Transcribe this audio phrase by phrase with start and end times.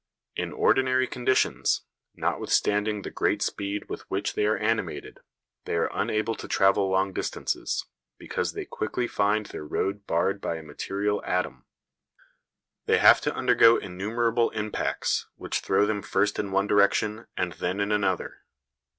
[0.35, 1.83] In ordinary conditions,
[2.15, 5.19] notwithstanding the great speed with which they are animated,
[5.65, 7.85] they are unable to travel long distances,
[8.17, 11.65] because they quickly find their road barred by a material atom.
[12.87, 17.79] They have to undergo innumerable impacts, which throw them first in one direction and then
[17.79, 18.41] in another.